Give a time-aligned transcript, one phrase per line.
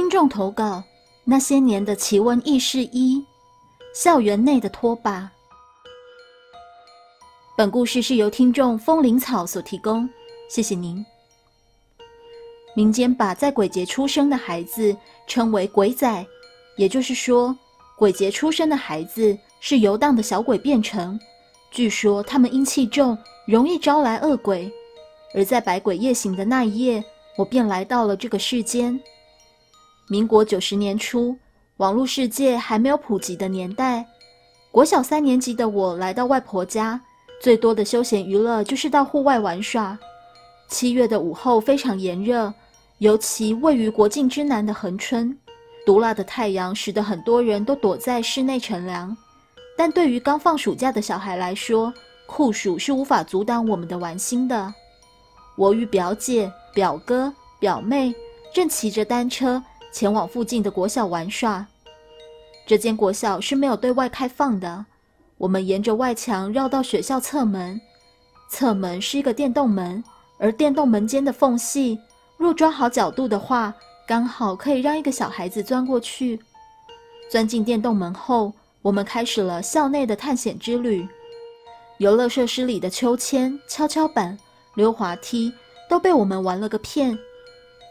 [0.00, 0.82] 听众投稿：
[1.24, 3.22] 那些年的奇闻异事一，
[3.94, 5.30] 校园内的拖把。
[7.54, 10.08] 本故事是由听众风铃草所提供，
[10.48, 11.04] 谢谢您。
[12.74, 16.26] 民间把在鬼节出生的孩子称为鬼仔，
[16.78, 17.54] 也就是说，
[17.94, 21.20] 鬼节出生的孩子是游荡的小鬼变成。
[21.70, 24.72] 据说他们阴气重，容易招来恶鬼。
[25.34, 27.04] 而在百鬼夜行的那一夜，
[27.36, 28.98] 我便来到了这个世间。
[30.10, 31.38] 民国九十年初，
[31.76, 34.04] 网络世界还没有普及的年代，
[34.72, 37.00] 国小三年级的我来到外婆家，
[37.40, 39.96] 最多的休闲娱乐就是到户外玩耍。
[40.68, 42.52] 七月的午后非常炎热，
[42.98, 45.38] 尤其位于国境之南的恒春，
[45.86, 49.16] 毒辣的太阳使得很多人都躲在室内乘凉。
[49.78, 51.94] 但对于刚放暑假的小孩来说，
[52.26, 54.74] 酷暑是无法阻挡我们的玩心的。
[55.56, 58.12] 我与表姐、表哥、表妹
[58.52, 61.66] 正骑着单车前往附近的国小玩耍。
[62.66, 64.84] 这间国小是没有对外开放的。
[65.38, 67.80] 我们沿着外墙绕到学校侧门，
[68.48, 70.02] 侧门是一个电动门，
[70.38, 71.98] 而电动门间的缝隙，
[72.36, 73.74] 若抓好角度的话，
[74.06, 76.38] 刚好可以让一个小孩子钻过去。
[77.30, 81.08] 钻进电动门后，我们开始了校内的探险之旅。
[81.98, 84.38] 游乐设施里的秋千、跷跷板。
[84.74, 85.52] 溜滑梯
[85.88, 87.18] 都被我们玩了个遍，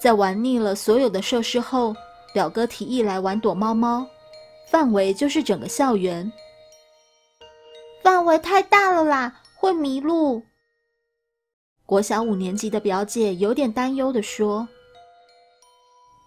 [0.02, 1.96] 在玩腻了所有的设施后，
[2.34, 4.08] 表哥提议来玩躲猫猫，
[4.70, 6.32] 范围就是整个校园。
[8.02, 10.44] 范围太大了啦，会迷路。
[11.86, 14.68] 国小五年级的表姐有点担忧的说：“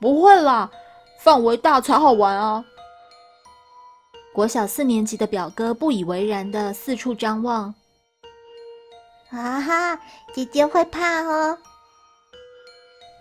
[0.00, 0.70] 不会啦，
[1.18, 2.64] 范围大才好玩啊。”
[4.34, 7.74] 国小四年级的表哥不以为然的四处张望。
[9.30, 10.00] 啊哈，
[10.34, 11.56] 姐姐会怕哦。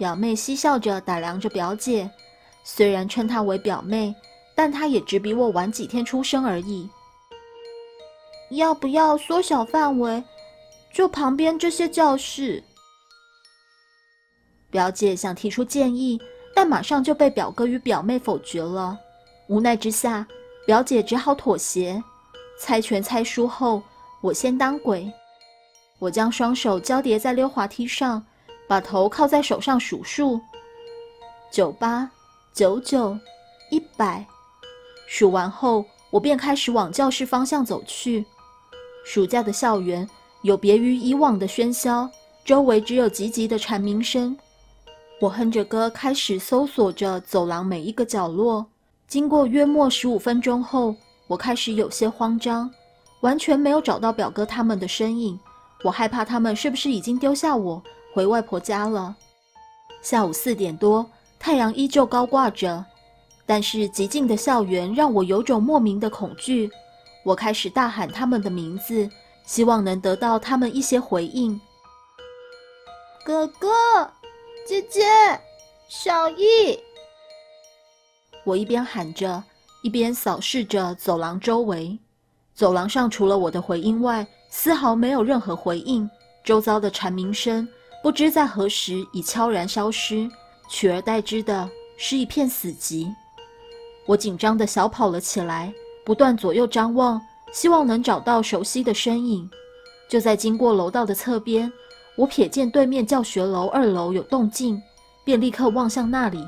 [0.02, 2.10] 表妹嬉笑着打量着表姐，
[2.64, 4.16] 虽然称她为表妹，
[4.56, 6.90] 但她也只比我晚几天出生而已。
[8.50, 10.24] 要不要缩小范围，
[10.92, 12.64] 就旁边这些教室？
[14.72, 16.20] 表姐想提出建议，
[16.56, 18.98] 但马上就被表哥与表妹否决了。
[19.50, 20.26] 无奈之下，
[20.66, 22.04] 表姐只好妥协。
[22.58, 23.84] 猜拳猜输后，
[24.22, 25.14] 我先当鬼。
[26.00, 28.26] 我将双手交叠在溜滑梯上，
[28.72, 30.40] 把头靠在手上数数：
[31.52, 32.10] 九八
[32.54, 33.18] 九九
[33.70, 34.26] 一百。
[35.08, 38.26] 数完后，我便开始往教室方向走去。
[39.04, 40.10] 暑假的校园
[40.44, 42.10] 有别于以往的喧嚣，
[42.46, 44.38] 周围只有急急的蝉鸣声。
[45.20, 48.66] 我哼着歌，开始搜索着走廊每一个角落。
[49.06, 50.96] 经过约莫十五分钟后，
[51.28, 52.72] 我开始有些慌张，
[53.20, 55.38] 完全没有找到表哥他们的身影。
[55.84, 57.84] 我害怕他们是不是已经丢下我
[58.14, 59.16] 回外婆家了？
[60.02, 62.84] 下午四点多，太阳依旧高挂着，
[63.46, 66.70] 但是寂静的校园让我有种莫名的恐惧。
[67.24, 69.10] 我开始大喊他们的名字，
[69.46, 71.60] 希望能得到他们一些回应。
[73.24, 73.70] 哥哥，
[74.68, 75.04] 姐姐，
[75.88, 76.80] 小易。
[78.44, 79.44] 我一边喊着，
[79.84, 81.98] 一边扫视着走廊周围。
[82.56, 86.10] 走廊上除了我的回音外，丝毫没有任何回应，
[86.44, 87.68] 周遭的蝉鸣声
[88.02, 90.30] 不知在何时已悄然消失，
[90.68, 93.08] 取而代之的是一片死寂。
[94.08, 95.72] 我紧张地小跑了起来，
[96.04, 99.50] 不断左右张望，希望能找到熟悉的身影。
[100.10, 101.72] 就在经过楼道的侧边，
[102.16, 104.82] 我瞥见对面教学楼二楼有动静，
[105.24, 106.44] 便立刻望向那里。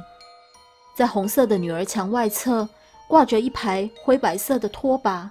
[0.95, 2.67] 在红色的女儿墙外侧，
[3.07, 5.29] 挂着一排灰白色的拖把，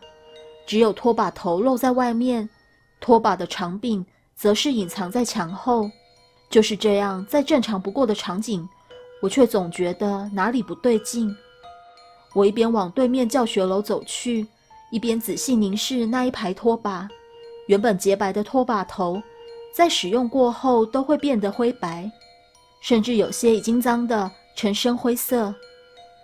[0.66, 2.49] 只有拖把头露在外面。
[3.00, 4.06] 拖把的长柄
[4.37, 5.91] 则是隐藏在墙后，
[6.52, 8.68] 就是这样，再正常不过的场景，
[9.22, 11.34] 我却总觉得哪里不对劲。
[12.34, 14.46] 我一边往对面教学楼走去，
[14.91, 17.08] 一边仔细凝视那一排拖把。
[17.68, 19.22] 原本洁白的拖把头，
[19.74, 22.10] 在使用过后都会变得灰白，
[22.82, 25.54] 甚至有些已经脏的呈深灰色。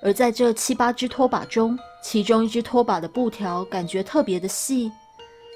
[0.03, 4.93] 而在这七八只拖把中，其中一只拖把的布条感觉特别的细。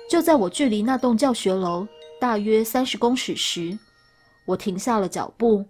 [0.08, 1.86] 就在我距离那栋教学楼
[2.18, 3.78] 大约三十公尺时，
[4.44, 5.64] 我停下了脚步。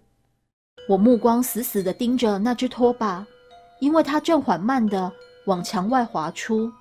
[0.87, 3.25] 我目光死死地盯着那只拖把，
[3.79, 5.11] 因为它正缓慢地
[5.45, 6.71] 往墙外滑出。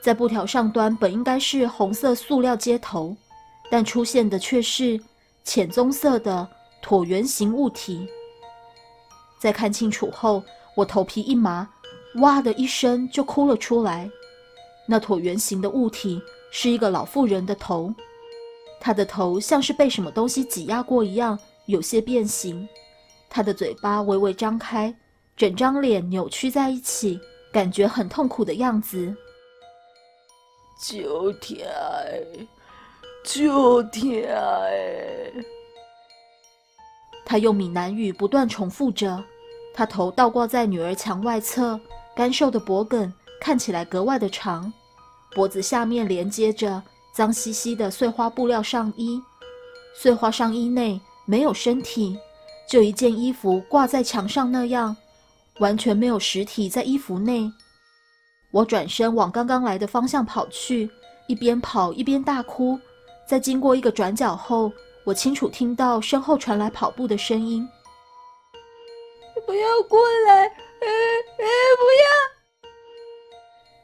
[0.00, 3.16] 在布条上端本应该是红色塑料接头，
[3.70, 5.00] 但出现的却是
[5.44, 6.48] 浅棕色的
[6.82, 8.08] 椭圆形物体。
[9.38, 10.42] 在看清楚后，
[10.74, 11.68] 我头皮一麻，
[12.16, 14.10] 哇的一声就哭了出来。
[14.86, 16.22] 那椭圆形的物体。
[16.52, 17.92] 是一个老妇人的头，
[18.80, 22.68] 她的头像是被什么东西挤压过一样，有些变形。
[23.28, 24.94] 他的嘴巴微微张开，
[25.36, 27.20] 整张脸扭曲在一起，
[27.52, 29.14] 感觉很痛苦的样子。
[30.80, 31.68] 九天，
[33.24, 34.38] 九天。
[37.24, 39.22] 他用闽南语不断重复着，
[39.74, 41.78] 他头倒挂在女儿墙外侧，
[42.14, 44.72] 干瘦的脖梗看起来格外的长，
[45.34, 46.80] 脖子下面连接着
[47.16, 49.18] 脏兮兮的碎花布料上衣，
[49.94, 52.18] 碎花上衣内没有身体，
[52.68, 54.94] 就一件衣服挂在墙上那样，
[55.60, 57.50] 完全没有实体在衣服内。
[58.50, 60.90] 我转身往刚刚来的方向跑去，
[61.26, 62.78] 一边跑一边大哭，
[63.26, 64.70] 在经过一个转角后。
[65.06, 67.66] 我清楚听到身后传来跑步的声音。
[69.46, 70.42] 不要过来！
[70.42, 70.86] 哎
[71.38, 71.46] 哎，
[71.78, 72.68] 不要！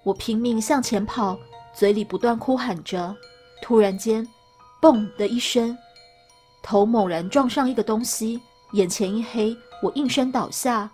[0.02, 1.38] 我拼命向前跑，
[1.74, 3.14] 嘴里不断哭喊着。
[3.60, 4.26] 突然间，
[4.80, 5.76] 嘣的一声，
[6.62, 8.40] 头猛然撞上一个东西，
[8.72, 10.90] 眼前一黑，我应声倒下。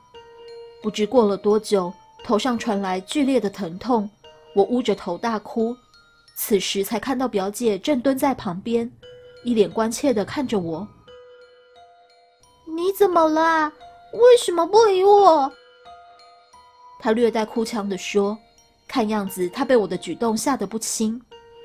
[0.82, 1.92] 不知过了多久，
[2.22, 4.08] 头上传来剧烈的疼痛，
[4.54, 5.76] 我捂着头大哭。
[6.36, 8.90] 此时才看到表姐正蹲在旁边。
[9.44, 10.86] 一脸关切的看着我，
[12.66, 13.72] 你怎么了？
[14.12, 15.50] 为什么不理我？
[16.98, 18.36] 他略带哭腔的说，
[18.88, 21.20] 看样子他被我的举动吓得不轻。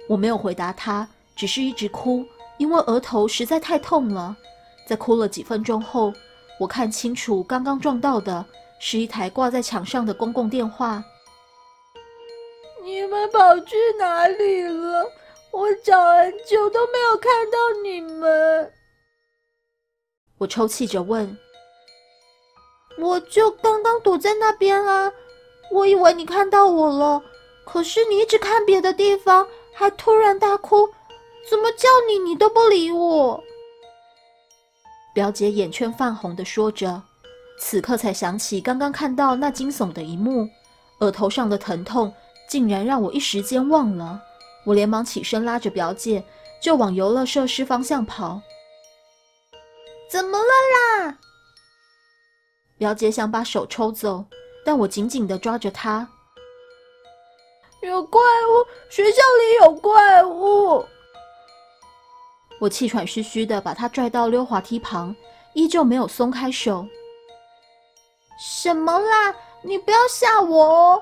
[0.07, 2.25] 我没有回答他，只是一直哭，
[2.57, 4.35] 因为额头实在太痛了。
[4.85, 6.13] 在哭了几分钟后，
[6.59, 8.45] 我看清楚刚刚撞到的
[8.79, 11.03] 是一台挂在墙上的公共电话。
[12.83, 15.05] 你们跑去哪里了？
[15.51, 18.73] 我找很久都没有看到你们，
[20.39, 21.37] 我抽泣着问
[22.99, 25.11] ：“我就刚刚躲在那边啊，
[25.73, 27.19] 我以为你看到我了，
[27.65, 30.87] 可是你一直看别的地方，还突然大哭，
[31.49, 33.43] 怎么叫你你都不理我？”
[35.15, 37.01] 表姐眼圈泛红的说着，
[37.59, 40.47] 此刻才想起刚刚看到那惊悚的一幕，
[40.99, 42.13] 额头上的疼痛
[42.47, 44.21] 竟然让我一时间忘了。
[44.65, 46.23] 我连忙起身，拉着表姐
[46.61, 48.39] 就往游乐设施方向跑。
[50.09, 50.45] 怎么了
[51.05, 51.17] 啦？
[52.77, 54.25] 表姐想把手抽走，
[54.65, 56.07] 但我紧紧的抓着她。
[57.81, 58.65] 有怪物！
[58.89, 60.85] 学校里有怪物！
[62.59, 65.13] 我气喘吁吁的把她拽到溜滑梯旁，
[65.53, 66.87] 依旧没有松开手。
[68.39, 69.35] 什么啦？
[69.61, 71.01] 你不要吓我哦！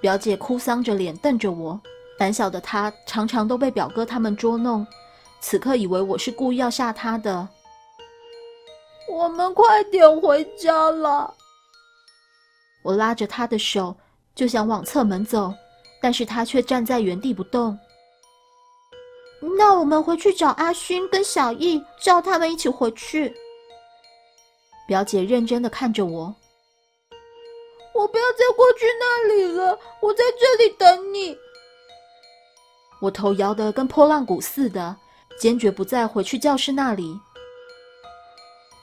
[0.00, 1.78] 表姐哭丧着脸瞪着我，
[2.18, 4.86] 胆小的她常常都被表哥他们捉弄，
[5.40, 7.48] 此刻以为我是故意要吓她的。
[9.10, 11.34] 我们快点回家了。
[12.88, 13.94] 我拉着她的手
[14.34, 15.52] 就想往侧门走，
[16.00, 17.78] 但是她却站在原地不动。
[19.58, 23.36] 那我们回去找阿勋跟小易，叫他们一起回去。
[24.86, 26.34] 表姐认真的看着我。
[27.94, 31.36] 我不要再过去那里了，我在这里等你。
[33.02, 34.96] 我头摇得跟破浪鼓似的，
[35.38, 37.20] 坚决不再回去教室那里。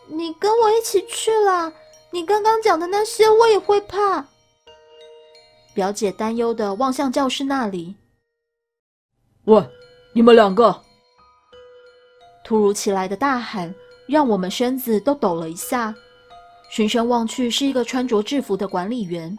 [0.07, 1.73] 你跟我一起去啦！
[2.15, 4.25] 你刚刚讲的那些我也会怕。
[5.73, 7.93] 表姐担忧的望向教室那里。
[9.43, 9.61] 喂，
[10.13, 10.81] 你们两个！
[12.41, 13.75] 突如其来的大喊
[14.07, 15.93] 让我们身子都抖了一下。
[16.69, 19.37] 循声望去，是一个穿着制服的管理员。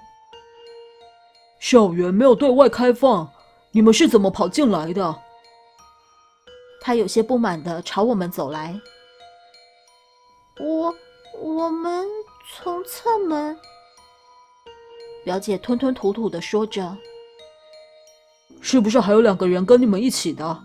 [1.58, 3.26] 校园没有对外开放，
[3.70, 5.18] 你们是怎么跑进来的？
[6.82, 8.78] 他有些不满的朝我们走来。
[10.60, 10.94] 我
[11.40, 12.06] 我们
[12.48, 13.56] 从侧门。
[15.24, 16.96] 表姐吞吞吐吐的说着。
[18.60, 20.62] 是不是还有两个人跟你们一起的？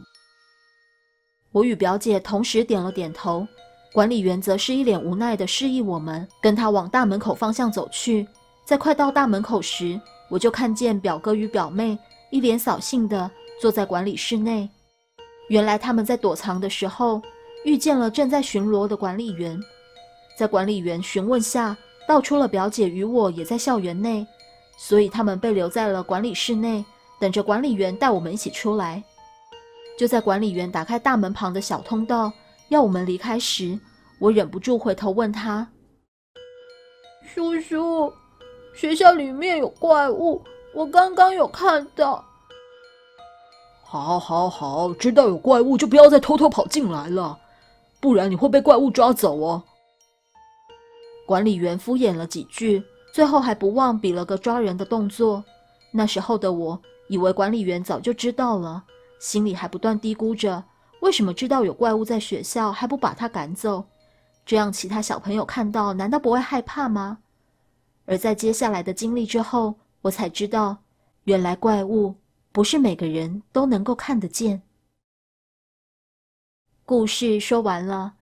[1.52, 3.48] 我与表姐同时点了点头。
[3.94, 8.28] 管理员则是一脸无奈的示意我们跟他往大门口方向走去。
[8.64, 11.98] 在快到大门口时，我就看见表哥与表妹
[12.30, 14.70] 一脸扫兴的坐在管理室内。
[15.50, 17.22] 原来他们在躲藏的时候
[17.66, 19.60] 遇见了正在巡逻的管理员，
[20.42, 24.26] 在管理员询问下，道出了表姐与我也在校园内，
[24.76, 26.84] 所以他们被留在了管理室内，
[27.20, 29.04] 等着管理员带我们一起出来。
[30.00, 32.34] 就在管理员打开大门旁的小通道。
[32.70, 33.80] 要我们离开时，
[34.18, 35.68] 我忍不住回头问他
[37.24, 38.12] ：“叔叔，
[38.74, 40.42] 学校里面有怪物，
[40.74, 42.26] 我刚刚有看到。
[43.86, 47.38] ”“好，好，好，知道有怪物就不要再偷偷跑进来了，
[48.00, 49.62] 不然你会被怪物抓走哦。”
[51.32, 52.84] 管理员敷衍了几句
[53.14, 55.42] 最后还不忘比了个抓人的动作。
[55.90, 58.84] 那时候的我以为管理员早就知道了
[59.18, 60.62] 心里还不断嘀咕着
[61.00, 63.86] 为什么知道有怪物在学校还不把他赶走？
[64.46, 67.20] 这样其他小朋友看到难道不会害怕吗？
[68.04, 70.80] 而在接下来的经历之后我才知道
[71.24, 72.14] 原来怪物
[72.52, 74.62] 不是每个人都能够看得见。
[76.84, 78.16] 故事说完了